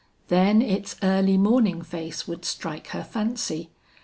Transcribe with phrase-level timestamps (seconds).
[0.29, 3.69] Then its early morning face would strike her fancy.